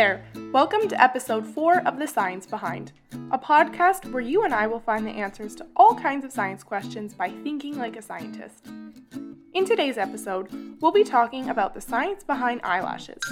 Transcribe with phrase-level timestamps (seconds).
[0.00, 0.24] there!
[0.50, 2.90] Welcome to episode 4 of The Science Behind,
[3.32, 6.62] a podcast where you and I will find the answers to all kinds of science
[6.62, 8.66] questions by thinking like a scientist.
[9.52, 10.48] In today's episode,
[10.80, 13.22] we'll be talking about the science behind eyelashes.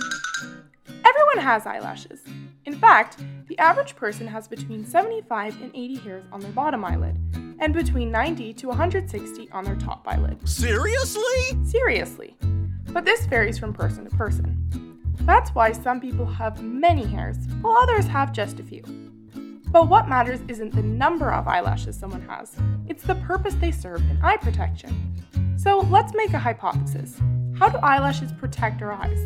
[0.87, 2.21] Everyone has eyelashes.
[2.67, 7.17] In fact, the average person has between 75 and 80 hairs on their bottom eyelid,
[7.61, 10.47] and between 90 to 160 on their top eyelid.
[10.47, 11.65] Seriously?
[11.65, 12.37] Seriously.
[12.93, 14.88] But this varies from person to person.
[15.29, 18.83] That's why some people have many hairs, while others have just a few.
[19.71, 22.57] But what matters isn't the number of eyelashes someone has,
[22.89, 25.13] it's the purpose they serve in eye protection.
[25.59, 27.21] So let's make a hypothesis.
[27.59, 29.19] How do eyelashes protect our eyes?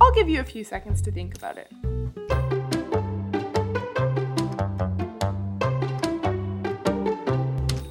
[0.00, 1.70] I'll give you a few seconds to think about it.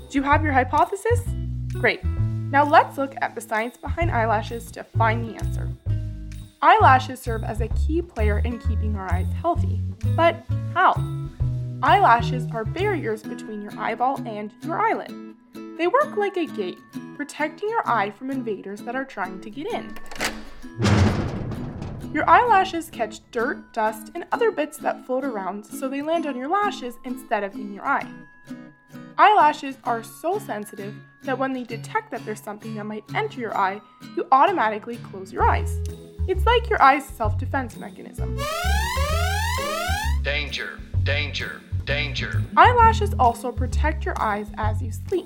[0.09, 1.21] Do you have your hypothesis?
[1.71, 2.04] Great.
[2.04, 5.70] Now let's look at the science behind eyelashes to find the answer.
[6.62, 9.79] Eyelashes serve as a key player in keeping our eyes healthy.
[10.15, 10.43] But
[10.74, 10.93] how?
[11.82, 15.35] Eyelashes are barriers between your eyeball and your eyelid.
[15.77, 16.77] They work like a gate,
[17.16, 19.98] protecting your eye from invaders that are trying to get in.
[22.13, 26.35] Your eyelashes catch dirt, dust, and other bits that float around so they land on
[26.35, 28.07] your lashes instead of in your eye.
[29.18, 33.57] Eyelashes are so sensitive that when they detect that there's something that might enter your
[33.57, 33.79] eye,
[34.18, 35.79] you automatically close your eyes.
[36.30, 38.38] It's like your eye's self defense mechanism.
[40.22, 42.44] Danger, danger, danger.
[42.55, 45.26] Eyelashes also protect your eyes as you sleep.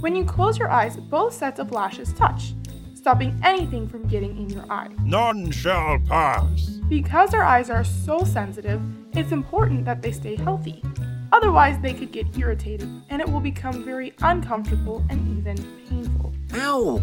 [0.00, 2.54] When you close your eyes, both sets of lashes touch,
[2.94, 4.88] stopping anything from getting in your eye.
[5.04, 6.80] None shall pass.
[6.88, 8.80] Because our eyes are so sensitive,
[9.12, 10.82] it's important that they stay healthy.
[11.30, 15.56] Otherwise, they could get irritated and it will become very uncomfortable and even
[15.90, 16.32] painful.
[16.54, 17.02] Ow!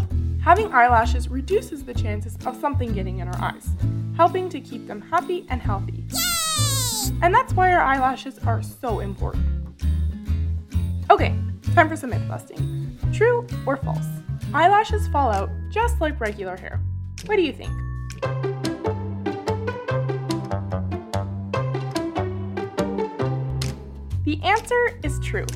[0.46, 3.68] Having eyelashes reduces the chances of something getting in our eyes,
[4.16, 6.04] helping to keep them happy and healthy.
[7.20, 9.44] And that's why our eyelashes are so important.
[11.10, 11.34] Okay,
[11.74, 12.96] time for some myth busting.
[13.12, 14.06] True or false?
[14.54, 16.80] Eyelashes fall out just like regular hair.
[17.24, 17.72] What do you think?
[24.22, 25.46] The answer is true.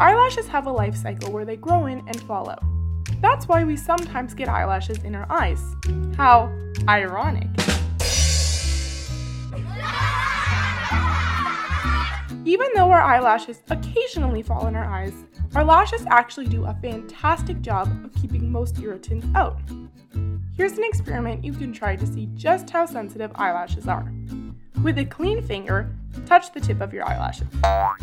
[0.00, 2.64] Eyelashes have a life cycle where they grow in and fall out.
[3.20, 5.60] That's why we sometimes get eyelashes in our eyes.
[6.16, 6.52] How
[6.88, 7.48] ironic.
[12.46, 15.14] Even though our eyelashes occasionally fall in our eyes,
[15.54, 19.58] our lashes actually do a fantastic job of keeping most irritants out.
[20.56, 24.12] Here's an experiment you can try to see just how sensitive eyelashes are.
[24.82, 25.90] With a clean finger,
[26.26, 27.48] touch the tip of your eyelashes.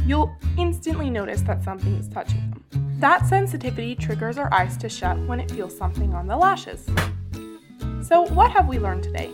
[0.06, 2.66] You'll instantly notice that something is touching them.
[3.02, 6.88] That sensitivity triggers our eyes to shut when it feels something on the lashes.
[8.04, 9.32] So, what have we learned today?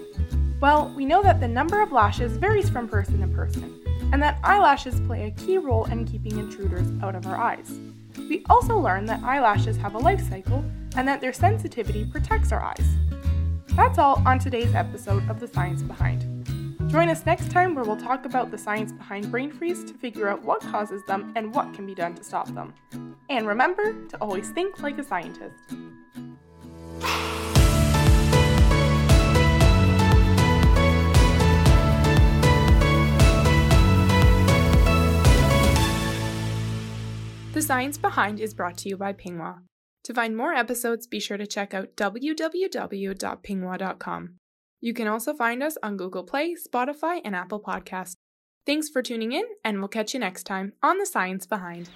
[0.61, 3.77] Well, we know that the number of lashes varies from person to person,
[4.13, 7.77] and that eyelashes play a key role in keeping intruders out of our eyes.
[8.17, 10.63] We also learned that eyelashes have a life cycle
[10.95, 12.87] and that their sensitivity protects our eyes.
[13.75, 16.36] That's all on today's episode of The Science Behind.
[16.87, 20.29] Join us next time where we'll talk about the science behind brain freeze to figure
[20.29, 22.73] out what causes them and what can be done to stop them.
[23.29, 25.57] And remember to always think like a scientist.
[37.53, 39.57] The Science Behind is brought to you by Pinghua.
[40.05, 44.37] To find more episodes, be sure to check out www.pinghua.com.
[44.79, 48.15] You can also find us on Google Play, Spotify, and Apple Podcasts.
[48.65, 51.89] Thanks for tuning in, and we'll catch you next time on The Science Behind.